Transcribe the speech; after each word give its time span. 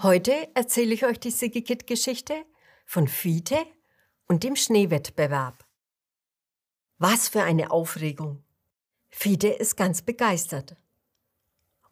Heute 0.00 0.48
erzähle 0.54 0.94
ich 0.94 1.04
euch 1.04 1.18
die 1.18 1.32
Sigikit-Geschichte 1.32 2.44
von 2.86 3.08
Fiete 3.08 3.66
und 4.28 4.44
dem 4.44 4.54
Schneewettbewerb. 4.54 5.66
Was 6.98 7.28
für 7.28 7.42
eine 7.42 7.72
Aufregung! 7.72 8.44
Fiete 9.08 9.48
ist 9.48 9.76
ganz 9.76 10.02
begeistert. 10.02 10.76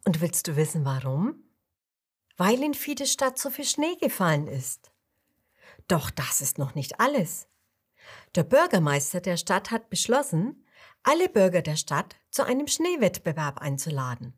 Und 0.05 0.21
willst 0.21 0.47
du 0.47 0.55
wissen, 0.55 0.85
warum? 0.85 1.43
Weil 2.37 2.63
in 2.63 2.75
Fiedes 2.75 3.11
Stadt 3.11 3.37
so 3.37 3.49
viel 3.49 3.65
Schnee 3.65 3.97
gefallen 3.99 4.47
ist. 4.47 4.89
Doch 5.89 6.09
das 6.09 6.39
ist 6.39 6.57
noch 6.57 6.75
nicht 6.75 7.01
alles. 7.01 7.49
Der 8.35 8.43
Bürgermeister 8.43 9.19
der 9.19 9.35
Stadt 9.35 9.69
hat 9.69 9.89
beschlossen, 9.89 10.65
alle 11.03 11.27
Bürger 11.27 11.61
der 11.61 11.75
Stadt 11.75 12.15
zu 12.29 12.45
einem 12.45 12.67
Schneewettbewerb 12.67 13.57
einzuladen. 13.57 14.33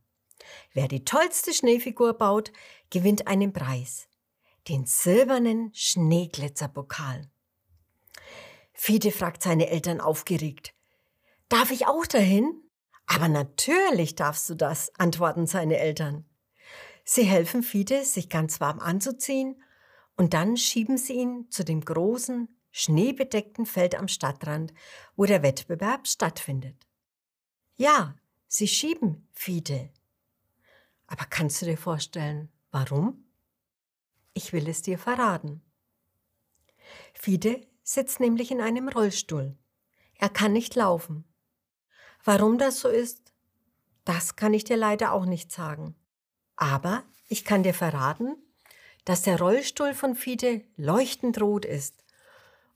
Wer 0.74 0.88
die 0.88 1.06
tollste 1.06 1.54
Schneefigur 1.54 2.14
baut, 2.14 2.52
gewinnt 2.90 3.28
einen 3.28 3.54
Preis. 3.54 4.08
Den 4.68 4.86
silbernen 4.86 5.72
Schneeglitzerpokal. 5.74 7.30
Fiete 8.74 9.12
fragt 9.12 9.44
seine 9.44 9.70
Eltern 9.70 10.00
aufgeregt. 10.00 10.74
Darf 11.50 11.72
ich 11.72 11.88
auch 11.88 12.06
dahin? 12.06 12.64
Aber 13.08 13.28
natürlich 13.28 14.16
darfst 14.16 14.50
du 14.50 14.56
das, 14.56 14.94
antworten 14.98 15.48
seine 15.48 15.78
Eltern. 15.78 16.26
Sie 17.04 17.24
helfen 17.24 17.64
Fiete, 17.64 18.06
sich 18.06 18.30
ganz 18.30 18.62
warm 18.62 18.80
anzuziehen, 18.80 19.62
und 20.16 20.34
dann 20.34 20.58
schieben 20.58 20.98
sie 20.98 21.14
ihn 21.14 21.50
zu 21.50 21.64
dem 21.64 21.82
großen, 21.82 22.48
schneebedeckten 22.72 23.66
Feld 23.66 23.96
am 23.96 24.08
Stadtrand, 24.08 24.74
wo 25.16 25.26
der 25.26 25.42
Wettbewerb 25.42 26.08
stattfindet. 26.08 26.88
Ja, 27.78 28.16
sie 28.48 28.68
schieben 28.68 29.28
Fiete. 29.32 29.90
Aber 31.20 31.28
kannst 31.30 31.62
du 31.62 31.66
dir 31.66 31.78
vorstellen, 31.78 32.50
warum? 32.72 33.26
Ich 34.34 34.54
will 34.54 34.70
es 34.70 34.84
dir 34.84 34.98
verraten. 34.98 35.62
Fide 37.14 37.68
sitzt 37.84 38.22
nämlich 38.22 38.52
in 38.52 38.62
einem 38.62 38.88
Rollstuhl. 38.88 39.58
Er 40.16 40.30
kann 40.30 40.54
nicht 40.54 40.76
laufen. 40.76 41.26
Warum 42.24 42.58
das 42.58 42.80
so 42.80 42.88
ist, 42.88 43.34
das 44.06 44.38
kann 44.38 44.54
ich 44.54 44.64
dir 44.64 44.78
leider 44.78 45.12
auch 45.12 45.26
nicht 45.26 45.52
sagen. 45.52 45.94
Aber 46.56 47.04
ich 47.28 47.44
kann 47.44 47.64
dir 47.64 47.74
verraten, 47.74 48.38
dass 49.04 49.24
der 49.24 49.40
Rollstuhl 49.40 49.94
von 49.94 50.16
Fide 50.16 50.64
leuchtend 50.78 51.42
rot 51.42 51.66
ist 51.66 52.06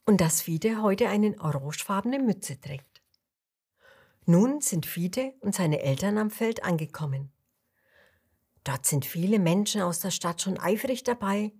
und 0.05 0.19
dass 0.19 0.41
Fide 0.41 0.81
heute 0.81 1.07
eine 1.07 1.39
orangefarbene 1.39 2.19
Mütze 2.19 2.59
trägt. 2.59 3.01
Nun 4.25 4.59
sind 4.59 4.85
Fide 4.85 5.33
und 5.39 5.55
seine 5.55 5.81
Eltern 5.81 6.17
am 6.17 6.29
Feld 6.29 6.65
angekommen. 6.65 7.32
Dort 8.63 8.85
sind 8.85 9.05
viele 9.05 9.39
Menschen 9.39 9.81
aus 9.81 9.99
der 9.99 10.11
Stadt 10.11 10.41
schon 10.41 10.57
eifrig 10.57 11.03
dabei, 11.03 11.51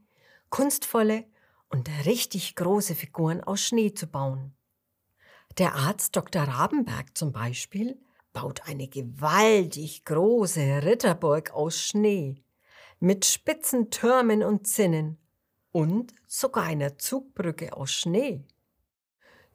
kunstvolle 0.50 1.26
und 1.70 1.90
richtig 2.06 2.56
große 2.56 2.96
Figuren 2.96 3.44
aus 3.44 3.62
Schnee 3.62 3.94
zu 3.94 4.08
bauen. 4.08 4.56
Der 5.58 5.76
Arzt 5.76 6.16
Dr. 6.16 6.44
Rabenberg 6.44 7.18
zum 7.18 7.32
Beispiel 7.32 8.00
baut 8.32 8.62
eine 8.68 8.88
gewaltig 8.88 10.06
große 10.06 10.84
Ritterburg 10.84 11.52
aus 11.52 11.80
Schnee 11.80 12.44
mit 13.04 13.26
spitzen 13.26 13.92
Türmen 13.92 14.44
und 14.44 14.66
Zinnen 14.66 15.18
und 15.74 16.14
sogar 16.26 16.64
einer 16.64 16.98
Zugbrücke 16.98 17.76
aus 17.76 17.92
Schnee. 17.92 18.46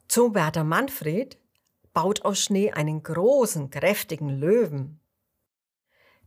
Zoowärter 0.07 0.63
Manfred 0.63 1.39
baut 1.91 2.25
aus 2.25 2.43
Schnee 2.43 2.71
einen 2.71 3.01
großen, 3.01 3.71
kräftigen 3.71 4.29
Löwen. 4.29 4.98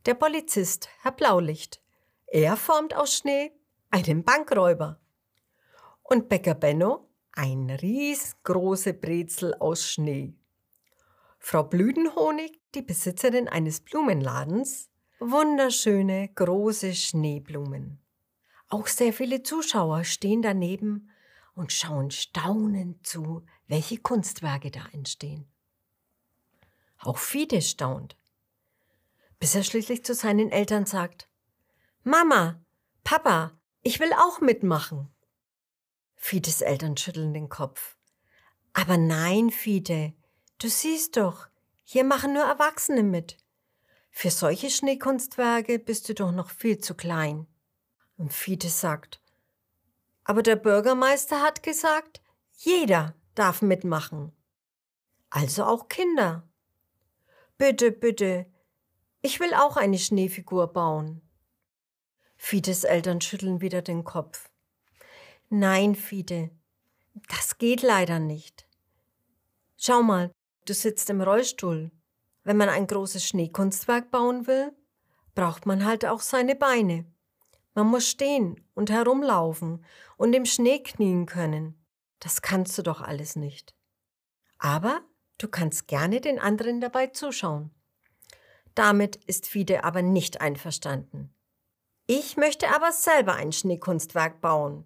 Der 0.05 0.15
Polizist, 0.15 0.89
Herr 1.03 1.13
Blaulicht, 1.13 1.81
er 2.27 2.57
formt 2.57 2.93
aus 2.93 3.15
Schnee 3.15 3.53
einen 3.93 4.25
Bankräuber. 4.25 4.99
Und 6.03 6.29
Bäcker 6.29 6.57
Benno 6.57 7.09
ein 7.31 7.71
riesengroße 7.71 8.95
Brezel 8.95 9.55
aus 9.55 9.89
Schnee. 9.89 10.35
Frau 11.39 11.63
Blütenhonig, 11.63 12.61
die 12.75 12.83
Besitzerin 12.83 13.47
eines 13.47 13.81
Blumenladens, 13.81 14.91
wunderschöne 15.21 16.31
große 16.35 16.95
Schneeblumen. 16.95 18.01
Auch 18.71 18.89
sehr 18.89 19.13
viele 19.13 19.45
Zuschauer 19.45 20.03
stehen 20.03 20.43
daneben 20.43 21.11
und 21.55 21.71
schauen 21.71 22.11
staunend 22.11 23.07
zu, 23.07 23.47
welche 23.69 23.99
Kunstwerke 23.99 24.73
da 24.73 24.85
entstehen. 24.93 25.47
Auch 26.99 27.19
Fide 27.19 27.63
staunt 27.63 28.17
bis 29.43 29.57
er 29.57 29.65
schließlich 29.65 30.05
zu 30.05 30.15
seinen 30.15 30.53
Eltern 30.53 30.87
sagt, 30.87 31.29
Mama, 32.05 32.65
Papa, 33.03 33.59
ich 33.83 33.99
will 33.99 34.13
auch 34.13 34.41
mitmachen. 34.41 35.13
Fides 36.15 36.61
Eltern 36.61 36.97
schütteln 36.97 37.35
den 37.35 37.49
Kopf. 37.49 37.97
Aber 38.73 38.97
nein, 38.97 39.51
Fide, 39.51 40.13
du 40.59 40.69
siehst 40.69 41.17
doch, 41.17 41.49
hier 41.83 42.05
machen 42.05 42.35
nur 42.35 42.45
Erwachsene 42.45 43.03
mit. 43.03 43.37
Für 44.13 44.31
solche 44.31 44.71
Schneekunstwerke 44.71 45.81
bist 45.81 46.09
du 46.09 46.15
doch 46.15 46.31
noch 46.31 46.51
viel 46.51 46.79
zu 46.79 46.95
klein. 46.95 47.49
Und 48.17 48.33
Fide 48.33 48.69
sagt, 48.69 49.21
aber 50.23 50.45
der 50.45 50.55
Bürgermeister 50.55 51.43
hat 51.43 51.65
gesagt, 51.65 52.23
jeder 52.59 53.17
darf 53.35 53.61
mitmachen. 53.61 54.31
Also 55.31 55.65
auch 55.65 55.89
Kinder. 55.89 56.49
Bitte, 57.59 57.91
bitte, 57.91 58.47
ich 59.23 59.39
will 59.39 59.55
auch 59.55 59.77
eine 59.77 59.99
Schneefigur 59.99 60.73
bauen. 60.73 61.23
Fides 62.37 62.83
Eltern 62.83 63.21
schütteln 63.21 63.61
wieder 63.61 63.81
den 63.81 64.03
Kopf. 64.03 64.51
Nein, 65.49 65.95
Fide, 65.95 66.51
das 67.29 67.59
geht 67.59 67.83
leider 67.83 68.19
nicht. 68.19 68.67
Schau 69.77 70.03
mal, 70.03 70.33
du 70.65 70.75
sitzt 70.75 71.09
im 71.09 71.21
Rollstuhl. 71.21 71.93
Wenn 72.43 72.57
man 72.57 72.69
ein 72.69 72.89
großes 72.89 73.25
Schneekunstwerk 73.25 74.11
bauen 74.11 74.49
will, 74.49 74.73
braucht 75.37 75.67
man 75.67 75.85
halt 75.85 76.05
auch 76.05 76.21
seine 76.21 76.57
Beine. 76.57 77.07
Man 77.75 77.87
muss 77.87 78.09
stehen 78.09 78.61
und 78.75 78.91
herumlaufen 78.91 79.85
und 80.17 80.33
im 80.33 80.47
Schnee 80.47 80.83
knien 80.83 81.27
können. 81.27 81.83
Das 82.19 82.43
kannst 82.43 82.77
du 82.77 82.83
doch 82.83 83.01
alles 83.01 83.37
nicht. 83.37 83.75
Aber 84.59 85.01
du 85.39 85.49
kannst 85.49 85.87
gerne 85.87 86.21
den 86.21 86.39
anderen 86.39 86.81
dabei 86.81 87.07
zuschauen. 87.09 87.71
Damit 88.75 89.17
ist 89.27 89.47
Fide 89.47 89.85
aber 89.85 90.03
nicht 90.03 90.41
einverstanden. 90.41 91.35
Ich 92.07 92.37
möchte 92.37 92.69
aber 92.69 92.93
selber 92.93 93.35
ein 93.35 93.53
Schneekunstwerk 93.53 94.41
bauen. 94.41 94.85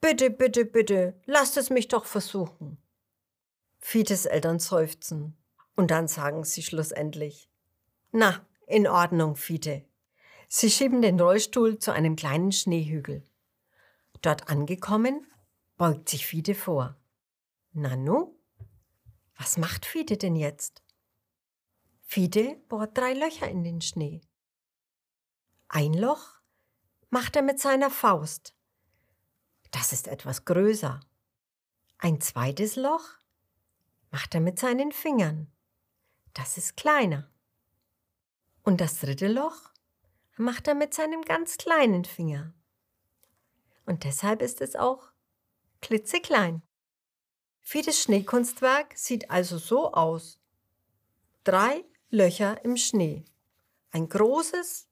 Bitte, 0.00 0.30
bitte, 0.30 0.64
bitte, 0.64 1.20
lasst 1.26 1.56
es 1.56 1.70
mich 1.70 1.88
doch 1.88 2.06
versuchen. 2.06 2.78
Fides 3.78 4.26
Eltern 4.26 4.58
seufzen. 4.58 5.36
Und 5.76 5.90
dann 5.90 6.08
sagen 6.08 6.44
sie 6.44 6.62
schlussendlich, 6.62 7.48
na, 8.12 8.44
in 8.66 8.86
Ordnung, 8.86 9.36
Fide. 9.36 9.84
Sie 10.48 10.70
schieben 10.70 11.00
den 11.00 11.20
Rollstuhl 11.20 11.78
zu 11.78 11.92
einem 11.92 12.16
kleinen 12.16 12.52
Schneehügel. 12.52 13.24
Dort 14.20 14.48
angekommen, 14.48 15.26
beugt 15.76 16.08
sich 16.08 16.26
Fide 16.26 16.54
vor. 16.54 16.96
Nanu, 17.72 18.34
was 19.36 19.56
macht 19.56 19.86
Fide 19.86 20.16
denn 20.16 20.36
jetzt? 20.36 20.82
Fide 22.12 22.56
bohrt 22.68 22.98
drei 22.98 23.12
Löcher 23.12 23.48
in 23.48 23.62
den 23.62 23.80
Schnee. 23.80 24.20
Ein 25.68 25.94
Loch 25.94 26.40
macht 27.08 27.36
er 27.36 27.42
mit 27.42 27.60
seiner 27.60 27.88
Faust. 27.88 28.52
Das 29.70 29.92
ist 29.92 30.08
etwas 30.08 30.44
größer. 30.44 30.98
Ein 31.98 32.20
zweites 32.20 32.74
Loch 32.74 33.04
macht 34.10 34.34
er 34.34 34.40
mit 34.40 34.58
seinen 34.58 34.90
Fingern. 34.90 35.52
Das 36.34 36.58
ist 36.58 36.76
kleiner. 36.76 37.30
Und 38.64 38.80
das 38.80 38.98
dritte 38.98 39.28
Loch 39.28 39.70
macht 40.36 40.66
er 40.66 40.74
mit 40.74 40.92
seinem 40.92 41.22
ganz 41.22 41.58
kleinen 41.58 42.04
Finger. 42.04 42.52
Und 43.86 44.02
deshalb 44.02 44.42
ist 44.42 44.60
es 44.60 44.74
auch 44.74 45.12
klitzeklein. 45.80 46.62
Fides 47.60 48.02
Schneekunstwerk 48.02 48.98
sieht 48.98 49.30
also 49.30 49.58
so 49.58 49.92
aus. 49.92 50.40
Drei 51.44 51.84
Löcher 52.12 52.64
im 52.64 52.76
Schnee. 52.76 53.24
Ein 53.92 54.08
großes, 54.08 54.88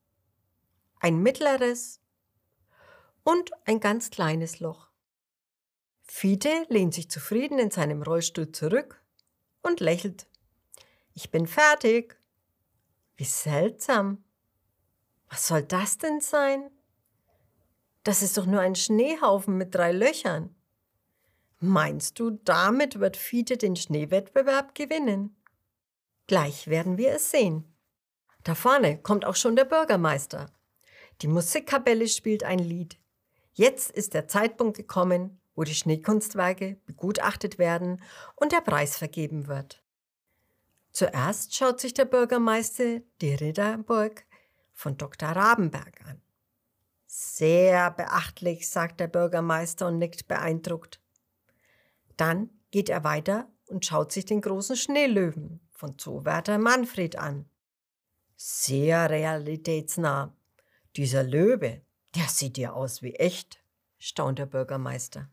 ein 1.01 1.21
mittleres 1.21 2.01
und 3.25 3.51
ein 3.67 3.81
ganz 3.81 4.11
kleines 4.11 4.61
Loch. 4.61 4.89
Fiete 6.03 6.65
lehnt 6.69 6.95
sich 6.95 7.11
zufrieden 7.11 7.59
in 7.59 7.73
seinem 7.73 8.03
Rollstuhl 8.03 8.53
zurück 8.53 9.03
und 9.63 9.81
lächelt. 9.81 10.29
Ich 11.13 11.33
bin 11.33 11.49
fertig. 11.49 12.17
Wie 13.17 13.25
seltsam. 13.25 14.23
Was 15.29 15.49
soll 15.49 15.65
das 15.65 15.99
denn 15.99 16.21
sein? 16.21 16.71
Das 18.05 18.23
ist 18.23 18.39
doch 18.39 18.47
nur 18.47 18.61
ein 18.61 18.77
Schneehaufen 18.77 19.59
mit 19.59 19.75
drei 19.75 19.91
Löchern. 19.91 20.55
Meinst 21.59 22.21
du, 22.21 22.31
damit 22.31 23.01
wird 23.01 23.17
Fiete 23.17 23.57
den 23.57 23.75
Schneewettbewerb 23.75 24.77
gewinnen? 24.77 25.35
Gleich 26.29 26.69
werden 26.69 26.99
wir 26.99 27.13
es 27.13 27.31
sehen. 27.31 27.65
Da 28.45 28.55
vorne 28.55 28.99
kommt 28.99 29.25
auch 29.25 29.35
schon 29.35 29.57
der 29.57 29.65
Bürgermeister. 29.65 30.53
Die 31.23 31.27
Musikkapelle 31.27 32.07
spielt 32.07 32.45
ein 32.45 32.59
Lied. 32.59 33.01
Jetzt 33.55 33.91
ist 33.91 34.13
der 34.13 34.29
Zeitpunkt 34.29 34.77
gekommen, 34.77 35.41
wo 35.57 35.65
die 35.65 35.75
Schneekunstwerke 35.75 36.77
begutachtet 36.85 37.59
werden 37.59 38.03
und 38.37 38.53
der 38.53 38.61
Preis 38.61 38.99
vergeben 38.99 39.49
wird. 39.49 39.83
Zuerst 40.93 41.55
schaut 41.55 41.81
sich 41.81 41.95
der 41.95 42.05
Bürgermeister 42.05 43.01
die 43.23 43.35
Ritterburg 43.35 44.27
von 44.75 44.99
Dr. 44.99 45.31
Rabenberg 45.31 46.07
an. 46.07 46.21
Sehr 47.07 47.91
beachtlich, 47.91 48.69
sagt 48.69 49.01
der 49.01 49.09
Bürgermeister 49.09 49.87
und 49.87 49.99
nickt 49.99 50.29
beeindruckt. 50.29 51.01
Dann 52.19 52.51
geht 52.71 52.91
er 52.91 53.03
weiter 53.03 53.51
und 53.67 53.87
schaut 53.87 54.13
sich 54.13 54.27
den 54.27 54.43
großen 54.43 54.77
Schneelöwen 54.77 55.61
von 55.79 55.97
Zoowärter 55.97 56.59
Manfred 56.59 57.17
an. 57.17 57.49
Sehr 58.37 59.09
realitätsnah. 59.09 60.37
Dieser 60.97 61.23
Löwe, 61.23 61.83
der 62.17 62.25
sieht 62.25 62.59
ja 62.59 62.73
aus 62.73 63.01
wie 63.01 63.15
echt, 63.15 63.63
staunt 63.97 64.41
der 64.41 64.47
Bürgermeister. 64.47 65.31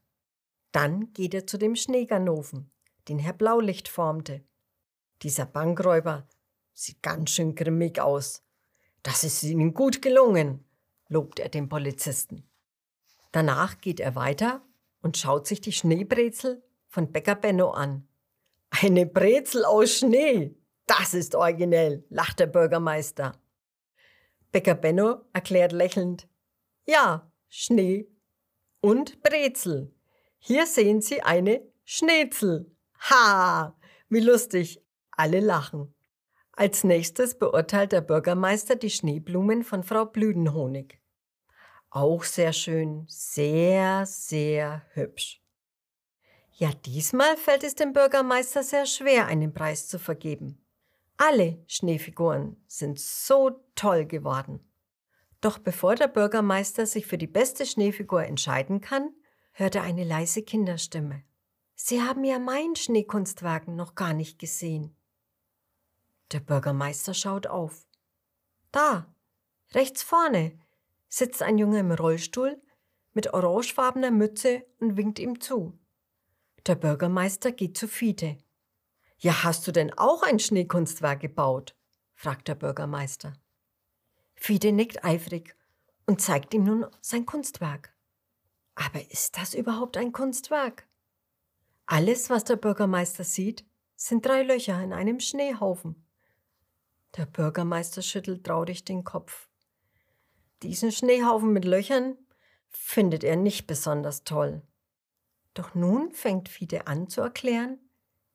Dann 0.72 1.12
geht 1.14 1.34
er 1.34 1.48
zu 1.48 1.58
dem 1.58 1.76
Schneeganoven, 1.76 2.70
den 3.08 3.18
Herr 3.18 3.34
Blaulicht 3.34 3.88
formte. 3.88 4.46
Dieser 5.24 5.48
Bankräuber 5.48 6.28
sieht 6.74 7.02
ganz 7.02 7.32
schön 7.32 7.56
grimmig 7.56 8.00
aus. 8.00 8.44
Das 9.02 9.24
ist 9.24 9.42
Ihnen 9.42 9.74
gut 9.74 10.04
gelungen, 10.04 10.64
lobt 11.08 11.40
er 11.40 11.50
den 11.50 11.70
Polizisten. 11.70 12.48
Danach 13.32 13.82
geht 13.82 14.00
er 14.00 14.14
weiter 14.14 14.62
und 15.02 15.18
schaut 15.18 15.48
sich 15.48 15.60
die 15.60 15.72
Schneebrezel 15.72 16.64
von 16.88 17.12
Bäcker 17.12 17.36
Benno 17.36 17.72
an. 17.72 18.08
Eine 18.82 19.06
Brezel 19.06 19.64
aus 19.64 20.00
Schnee, 20.00 20.56
das 20.86 21.14
ist 21.14 21.36
originell, 21.36 22.04
lacht 22.10 22.40
der 22.40 22.48
Bürgermeister. 22.48 23.40
Bäcker 24.52 24.76
Benno 24.76 25.22
erklärt 25.32 25.72
lächelnd, 25.72 26.28
ja, 26.86 27.32
Schnee 27.48 28.10
und 28.82 29.22
Brezel. 29.22 29.94
Hier 30.40 30.66
sehen 30.66 31.02
Sie 31.02 31.22
eine 31.22 31.62
Schnitzel. 31.86 32.76
Ha, 33.10 33.78
wie 34.10 34.20
lustig. 34.20 34.82
Alle 35.12 35.40
lachen. 35.40 35.96
Als 36.52 36.84
nächstes 36.84 37.38
beurteilt 37.38 37.94
der 37.94 38.02
Bürgermeister 38.02 38.76
die 38.76 38.90
Schneeblumen 38.90 39.64
von 39.64 39.84
Frau 39.84 40.06
Blüdenhonig. 40.06 41.00
Auch 41.90 42.24
sehr 42.24 42.52
schön, 42.52 43.06
sehr, 43.08 44.06
sehr 44.06 44.86
hübsch. 44.94 45.45
Ja, 46.58 46.72
diesmal 46.72 47.36
fällt 47.36 47.66
es 47.66 47.76
dem 47.76 47.92
Bürgermeister 47.92 48.64
sehr 48.64 48.86
schwer, 48.86 49.28
einen 49.28 49.54
Preis 49.54 49.90
zu 49.90 50.00
vergeben. 50.00 50.66
Alle 51.18 51.62
Schneefiguren 51.68 52.56
sind 52.66 52.98
so 52.98 53.62
toll 53.76 54.06
geworden. 54.06 54.62
Doch 55.42 55.58
bevor 55.58 55.96
der 55.96 56.08
Bürgermeister 56.08 56.86
sich 56.86 57.08
für 57.08 57.18
die 57.18 57.28
beste 57.28 57.66
Schneefigur 57.66 58.24
entscheiden 58.24 58.80
kann, 58.80 59.14
hört 59.52 59.76
er 59.76 59.84
eine 59.84 60.06
leise 60.06 60.44
Kinderstimme. 60.44 61.24
Sie 61.76 62.02
haben 62.02 62.24
ja 62.24 62.40
mein 62.40 62.78
Schneekunstwagen 62.78 63.76
noch 63.76 63.96
gar 63.96 64.14
nicht 64.14 64.40
gesehen. 64.40 64.96
Der 66.32 66.40
Bürgermeister 66.40 67.14
schaut 67.14 67.48
auf. 67.48 67.86
Da, 68.72 69.14
rechts 69.74 70.04
vorne, 70.04 70.58
sitzt 71.10 71.42
ein 71.42 71.58
Junge 71.58 71.80
im 71.80 71.92
Rollstuhl 71.92 72.62
mit 73.14 73.34
orangefarbener 73.34 74.12
Mütze 74.12 74.66
und 74.80 74.96
winkt 74.96 75.20
ihm 75.20 75.42
zu. 75.42 75.78
Der 76.68 76.76
Bürgermeister 76.76 77.52
geht 77.52 77.78
zu 77.78 77.88
Fiete. 77.88 78.40
Ja, 79.20 79.44
hast 79.44 79.68
du 79.68 79.72
denn 79.72 79.94
auch 79.94 80.24
ein 80.24 80.40
Schneekunstwerk 80.40 81.20
gebaut? 81.20 81.76
fragt 82.16 82.48
der 82.48 82.56
Bürgermeister. 82.56 83.34
Fiete 84.36 84.72
nickt 84.72 85.06
eifrig 85.06 85.56
und 86.08 86.22
zeigt 86.22 86.56
ihm 86.56 86.64
nun 86.64 86.88
sein 87.02 87.28
Kunstwerk. 87.28 87.94
Aber 88.74 89.00
ist 89.12 89.38
das 89.38 89.54
überhaupt 89.54 89.96
ein 89.96 90.12
Kunstwerk? 90.12 90.88
Alles, 91.86 92.32
was 92.32 92.44
der 92.46 92.56
Bürgermeister 92.56 93.24
sieht, 93.24 93.64
sind 93.96 94.26
drei 94.26 94.42
Löcher 94.42 94.82
in 94.84 94.92
einem 94.92 95.20
Schneehaufen. 95.20 96.04
Der 97.16 97.28
Bürgermeister 97.28 98.02
schüttelt 98.02 98.44
traurig 98.44 98.84
den 98.84 99.04
Kopf. 99.04 99.48
Diesen 100.64 100.92
Schneehaufen 100.92 101.54
mit 101.54 101.64
Löchern 101.64 102.18
findet 102.70 103.24
er 103.24 103.36
nicht 103.36 103.68
besonders 103.68 104.24
toll. 104.24 104.64
Doch 105.56 105.74
nun 105.74 106.12
fängt 106.12 106.50
Fiete 106.50 106.86
an 106.86 107.08
zu 107.08 107.22
erklären, 107.22 107.80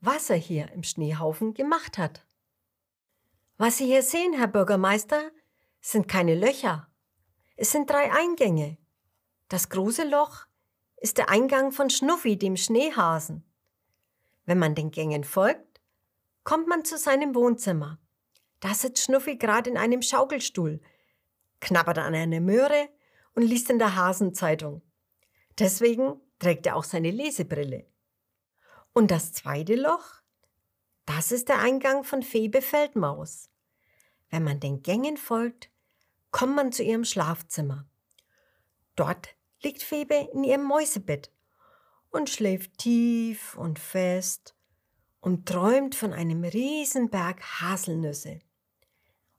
was 0.01 0.31
er 0.31 0.37
hier 0.37 0.73
im 0.73 0.83
Schneehaufen 0.83 1.55
gemacht 1.55 1.99
hat. 1.99 2.27
Was 3.59 3.77
Sie 3.77 3.85
hier 3.85 4.03
sehen, 4.03 4.33
Herr 4.33 4.49
Bürgermeister, 4.49 5.31
sind 5.83 6.09
keine 6.09 6.35
Löcher. 6.35 6.89
Es 7.57 7.73
sind 7.73 7.91
drei 7.91 8.11
Eingänge. 8.11 8.79
Das 9.49 9.69
große 9.69 10.09
Loch 10.09 10.47
ist 10.97 11.19
der 11.19 11.29
Eingang 11.29 11.73
von 11.73 11.91
Schnuffi, 11.91 12.39
dem 12.39 12.57
Schneehasen. 12.57 13.45
Wenn 14.47 14.59
man 14.59 14.75
den 14.75 14.91
Gängen 14.91 15.25
folgt, 15.25 15.83
kommt 16.43 16.69
man 16.69 16.87
zu 16.87 16.97
seinem 16.97 17.35
Wohnzimmer. 17.35 17.99
Da 18.61 18.73
sitzt 18.73 19.05
Schnuffi 19.05 19.37
gerade 19.37 19.69
in 19.69 19.77
einem 19.77 20.01
Schaukelstuhl, 20.01 20.81
knabbert 21.61 21.99
an 21.99 22.15
einer 22.15 22.41
Möhre 22.41 22.89
und 23.35 23.43
liest 23.43 23.69
in 23.69 23.79
der 23.79 23.95
Hasenzeitung. 23.95 24.81
Deswegen 25.59 26.19
trägt 26.41 26.67
er 26.67 26.75
auch 26.75 26.85
seine 26.85 27.13
Lesebrille. 27.13 27.87
Und 28.93 29.13
das 29.13 29.33
zweite 29.33 29.77
Loch, 29.77 30.21
das 31.07 31.31
ist 31.31 31.49
der 31.49 31.61
Eingang 31.61 32.03
von 32.03 32.23
Febe 32.23 32.61
Feldmaus. 32.63 33.49
Wenn 34.31 34.43
man 34.43 34.59
den 34.59 34.83
Gängen 34.83 35.17
folgt, 35.17 35.71
kommt 36.33 36.57
man 36.57 36.73
zu 36.73 36.83
ihrem 36.83 37.05
Schlafzimmer. 37.05 37.89
Dort 38.97 39.37
liegt 39.63 39.83
Febe 39.83 40.29
in 40.33 40.45
ihrem 40.45 40.65
Mäusebett 40.65 41.31
und 42.11 42.31
schläft 42.31 42.79
tief 42.79 43.57
und 43.57 43.79
fest 43.79 44.57
und 45.21 45.47
träumt 45.47 45.95
von 45.95 46.13
einem 46.13 46.45
Riesenberg 46.45 47.41
Haselnüsse. 47.61 48.41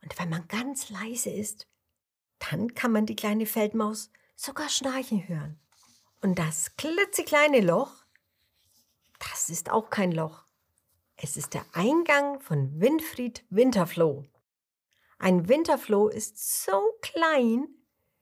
Und 0.02 0.18
wenn 0.18 0.30
man 0.30 0.48
ganz 0.48 0.90
leise 0.90 1.30
ist, 1.30 1.68
dann 2.40 2.74
kann 2.74 2.92
man 2.92 3.06
die 3.06 3.16
kleine 3.16 3.46
Feldmaus 3.46 4.12
sogar 4.36 4.70
schnarchen 4.70 5.28
hören. 5.28 5.60
Und 6.22 6.38
das 6.38 6.76
klitzekleine 6.78 7.62
Loch, 7.62 8.06
das 9.18 9.50
ist 9.50 9.72
auch 9.72 9.90
kein 9.90 10.12
Loch. 10.12 10.46
Es 11.18 11.36
ist 11.36 11.56
der 11.56 11.66
Eingang 11.74 12.40
von 12.40 12.80
Winfried 12.80 13.44
Winterfloh. 13.50 14.26
Ein 15.18 15.50
Winterfloh 15.50 16.10
ist 16.10 16.64
so 16.64 16.80
klein, 17.02 17.68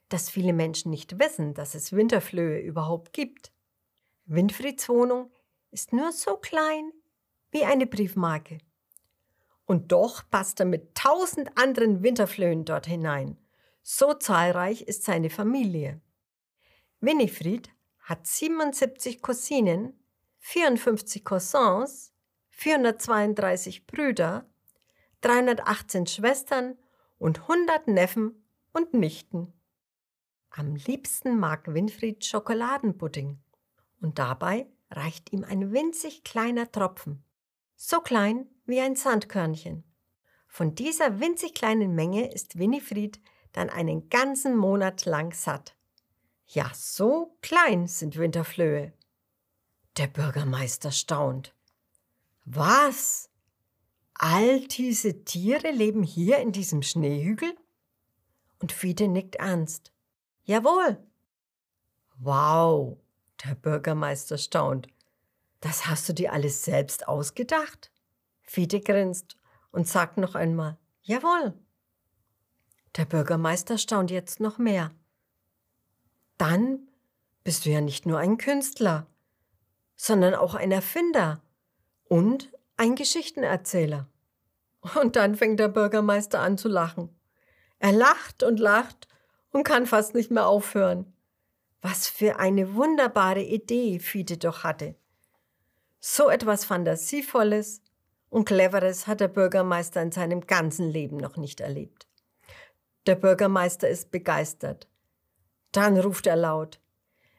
dass 0.08 0.30
viele 0.30 0.54
Menschen 0.54 0.90
nicht 0.90 1.18
wissen, 1.18 1.52
dass 1.52 1.74
es 1.74 1.92
Winterflöhe 1.92 2.60
überhaupt 2.60 3.12
gibt. 3.12 3.52
Winfrieds 4.24 4.88
Wohnung 4.88 5.30
ist 5.70 5.92
nur 5.92 6.10
so 6.12 6.38
klein 6.38 6.92
wie 7.50 7.64
eine 7.64 7.86
Briefmarke. 7.86 8.58
Und 9.66 9.92
doch 9.92 10.22
passt 10.30 10.58
er 10.60 10.66
mit 10.66 10.94
tausend 10.94 11.56
anderen 11.58 12.02
Winterflöhen 12.02 12.64
dort 12.64 12.86
hinein. 12.86 13.38
So 13.82 14.14
zahlreich 14.14 14.82
ist 14.82 15.04
seine 15.04 15.30
Familie. 15.30 16.00
Winifred 17.00 17.70
hat 18.00 18.26
77 18.26 19.22
Cousinen, 19.22 19.98
54 20.38 21.24
Cousins, 21.24 22.12
432 22.50 23.86
Brüder, 23.86 24.46
318 25.20 26.06
Schwestern 26.06 26.76
und 27.18 27.40
100 27.42 27.88
Neffen 27.88 28.44
und 28.72 28.94
Nichten. 28.94 29.52
Am 30.50 30.74
liebsten 30.74 31.38
mag 31.38 31.72
Winfried 31.72 32.24
Schokoladenpudding 32.24 33.38
und 34.00 34.18
dabei 34.18 34.66
reicht 34.90 35.32
ihm 35.32 35.44
ein 35.44 35.72
winzig 35.72 36.24
kleiner 36.24 36.70
Tropfen, 36.70 37.24
so 37.76 38.00
klein 38.00 38.48
wie 38.66 38.80
ein 38.80 38.96
Sandkörnchen. 38.96 39.84
Von 40.48 40.74
dieser 40.74 41.20
winzig 41.20 41.54
kleinen 41.54 41.94
Menge 41.94 42.32
ist 42.32 42.58
Winifred 42.58 43.20
dann 43.52 43.70
einen 43.70 44.08
ganzen 44.08 44.56
Monat 44.56 45.04
lang 45.04 45.32
satt. 45.32 45.76
Ja, 46.52 46.68
so 46.74 47.36
klein 47.42 47.86
sind 47.86 48.16
Winterflöhe. 48.18 48.92
Der 49.96 50.08
Bürgermeister 50.08 50.90
staunt. 50.90 51.54
Was? 52.44 53.30
All 54.14 54.66
diese 54.66 55.24
Tiere 55.24 55.70
leben 55.70 56.02
hier 56.02 56.38
in 56.38 56.50
diesem 56.50 56.82
Schneehügel? 56.82 57.56
Und 58.58 58.72
Fiete 58.72 59.06
nickt 59.06 59.36
ernst. 59.36 59.92
Jawohl. 60.42 60.98
Wow, 62.16 62.98
der 63.44 63.54
Bürgermeister 63.54 64.36
staunt. 64.36 64.88
Das 65.60 65.86
hast 65.86 66.08
du 66.08 66.14
dir 66.14 66.32
alles 66.32 66.64
selbst 66.64 67.06
ausgedacht? 67.06 67.92
Fiete 68.42 68.80
grinst 68.80 69.36
und 69.70 69.86
sagt 69.86 70.16
noch 70.16 70.34
einmal, 70.34 70.78
jawohl. 71.02 71.54
Der 72.96 73.04
Bürgermeister 73.04 73.78
staunt 73.78 74.10
jetzt 74.10 74.40
noch 74.40 74.58
mehr. 74.58 74.90
Dann 76.40 76.88
bist 77.44 77.66
du 77.66 77.70
ja 77.70 77.82
nicht 77.82 78.06
nur 78.06 78.18
ein 78.18 78.38
Künstler, 78.38 79.06
sondern 79.94 80.34
auch 80.34 80.54
ein 80.54 80.72
Erfinder 80.72 81.42
und 82.04 82.50
ein 82.78 82.94
Geschichtenerzähler. 82.94 84.08
Und 84.94 85.16
dann 85.16 85.36
fängt 85.36 85.60
der 85.60 85.68
Bürgermeister 85.68 86.40
an 86.40 86.56
zu 86.56 86.68
lachen. 86.68 87.14
Er 87.78 87.92
lacht 87.92 88.42
und 88.42 88.58
lacht 88.58 89.06
und 89.50 89.64
kann 89.64 89.84
fast 89.84 90.14
nicht 90.14 90.30
mehr 90.30 90.46
aufhören. 90.46 91.12
Was 91.82 92.08
für 92.08 92.38
eine 92.38 92.74
wunderbare 92.74 93.42
Idee 93.42 93.98
Fiete 93.98 94.38
doch 94.38 94.64
hatte. 94.64 94.94
So 95.98 96.30
etwas 96.30 96.64
Fantasievolles 96.64 97.82
und 98.30 98.46
Cleveres 98.46 99.06
hat 99.06 99.20
der 99.20 99.28
Bürgermeister 99.28 100.00
in 100.00 100.10
seinem 100.10 100.46
ganzen 100.46 100.88
Leben 100.88 101.18
noch 101.18 101.36
nicht 101.36 101.60
erlebt. 101.60 102.08
Der 103.04 103.16
Bürgermeister 103.16 103.90
ist 103.90 104.10
begeistert. 104.10 104.89
Dann 105.72 105.98
ruft 105.98 106.26
er 106.26 106.36
laut, 106.36 106.80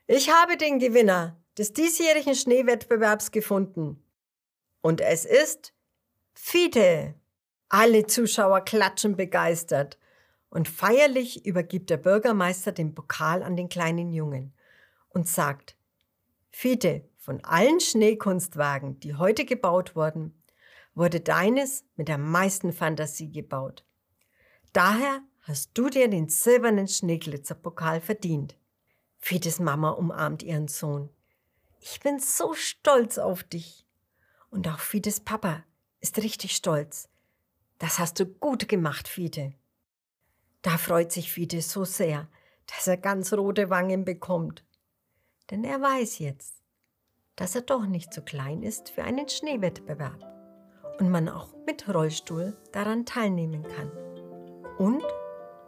ich 0.08 0.30
habe 0.30 0.58
den 0.58 0.80
Gewinner 0.80 1.38
des 1.58 1.74
diesjährigen 1.74 2.36
Schneewettbewerbs 2.36 3.32
gefunden. 3.32 4.04
Und 4.82 5.00
es 5.00 5.26
ist 5.26 5.74
Fiete. 6.34 7.16
Alle 7.70 8.08
Zuschauer 8.08 8.62
klatschen 8.62 9.16
begeistert 9.16 9.98
und 10.50 10.68
feierlich 10.68 11.46
übergibt 11.46 11.90
der 11.90 11.98
Bürgermeister 11.98 12.74
den 12.74 12.94
Pokal 12.94 13.44
an 13.44 13.56
den 13.56 13.70
kleinen 13.70 14.12
Jungen 14.12 14.54
und 15.10 15.28
sagt, 15.28 15.78
Fiete, 16.50 17.08
von 17.18 17.42
allen 17.46 17.80
Schneekunstwagen, 17.80 19.00
die 19.00 19.16
heute 19.16 19.46
gebaut 19.46 19.96
wurden, 19.96 20.44
wurde 20.94 21.22
deines 21.22 21.86
mit 21.96 22.10
der 22.10 22.18
meisten 22.18 22.74
Fantasie 22.74 23.32
gebaut. 23.32 23.86
Daher 24.74 25.22
hast 25.42 25.72
du 25.74 25.90
dir 25.90 26.08
den 26.08 26.30
silbernen 26.30 26.88
Schneeglitzerpokal 26.88 28.02
verdient. 28.02 28.56
Fietes 29.18 29.60
Mama 29.60 29.92
umarmt 29.92 30.44
ihren 30.44 30.68
Sohn. 30.68 31.10
Ich 31.80 32.00
bin 32.00 32.20
so 32.20 32.54
stolz 32.54 33.18
auf 33.18 33.44
dich. 33.44 33.86
Und 34.50 34.68
auch 34.68 34.80
Fides 34.80 35.20
Papa 35.20 35.64
ist 36.00 36.18
richtig 36.20 36.56
stolz. 36.56 37.10
Das 37.80 38.00
hast 38.00 38.20
du 38.20 38.26
gut 38.26 38.68
gemacht, 38.68 39.08
Fiete. 39.08 39.54
Da 40.62 40.78
freut 40.78 41.12
sich 41.12 41.32
Fiete 41.32 41.62
so 41.62 41.86
sehr, 41.86 42.28
dass 42.68 42.88
er 42.88 42.98
ganz 42.98 43.34
rote 43.34 43.70
Wangen 43.70 44.06
bekommt. 44.06 44.64
Denn 45.50 45.64
er 45.64 45.82
weiß 45.82 46.20
jetzt, 46.20 46.62
dass 47.36 47.56
er 47.56 47.62
doch 47.62 47.86
nicht 47.86 48.14
so 48.14 48.22
klein 48.22 48.62
ist 48.62 48.90
für 48.90 49.04
einen 49.04 49.28
Schneewettbewerb 49.28 50.24
und 51.00 51.10
man 51.10 51.28
auch 51.30 51.56
mit 51.66 51.88
Rollstuhl 51.92 52.56
daran 52.72 53.06
teilnehmen 53.06 53.64
kann 53.64 53.92
und 54.78 55.04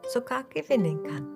sogar 0.08 0.44
gewinnen 0.44 1.04
kann. 1.04 1.33